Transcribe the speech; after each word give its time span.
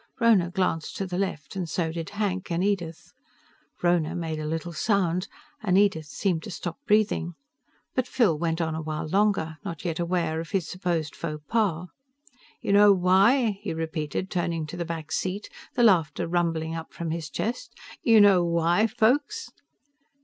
Rhona 0.19 0.49
glanced 0.49 0.97
to 0.97 1.05
the 1.05 1.19
left, 1.19 1.55
and 1.55 1.69
so 1.69 1.91
did 1.91 2.09
Hank 2.09 2.49
and 2.51 2.63
Edith. 2.63 3.13
Rhona 3.83 4.15
made 4.17 4.39
a 4.39 4.47
little 4.47 4.73
sound, 4.73 5.27
and 5.61 5.77
Edith 5.77 6.07
seemed 6.07 6.41
to 6.41 6.49
stop 6.49 6.79
breathing, 6.87 7.35
but 7.93 8.07
Phil 8.07 8.35
went 8.35 8.59
on 8.61 8.73
a 8.73 8.81
while 8.81 9.05
longer, 9.07 9.57
not 9.63 9.85
yet 9.85 9.99
aware 9.99 10.39
of 10.39 10.49
his 10.49 10.67
supposed 10.67 11.15
faux 11.15 11.43
pas. 11.47 11.87
"You 12.61 12.73
know 12.73 12.91
why?" 12.91 13.59
he 13.61 13.75
repeated, 13.75 14.31
turning 14.31 14.65
to 14.65 14.75
the 14.75 14.85
back 14.85 15.11
seat, 15.11 15.49
the 15.75 15.83
laughter 15.83 16.27
rumbling 16.27 16.73
up 16.73 16.91
from 16.93 17.11
his 17.11 17.29
chest. 17.29 17.75
"You 18.01 18.21
know 18.21 18.43
why, 18.43 18.87
folks?" 18.87 19.51